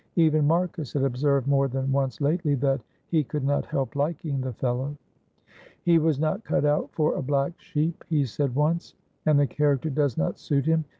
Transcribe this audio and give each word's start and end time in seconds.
Even 0.15 0.47
Marcus 0.47 0.93
had 0.93 1.03
observed 1.03 1.47
more 1.47 1.67
than 1.67 1.91
once 1.91 2.19
lately 2.21 2.55
that 2.55 2.81
"he 3.05 3.23
could 3.23 3.43
not 3.43 3.67
help 3.67 3.95
liking 3.95 4.41
the 4.41 4.51
fellow." 4.53 4.97
"He 5.83 5.99
was 5.99 6.17
not 6.19 6.43
cut 6.43 6.65
out 6.65 6.89
for 6.91 7.13
a 7.13 7.21
black 7.21 7.59
sheep," 7.59 8.03
he 8.09 8.25
said 8.25 8.55
once, 8.55 8.95
"and 9.27 9.39
the 9.39 9.45
character 9.45 9.91
does 9.91 10.17
not 10.17 10.39
suit 10.39 10.65
him. 10.65 10.85